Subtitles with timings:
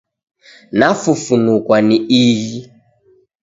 [0.77, 2.57] Nafufunukwa ni ighi!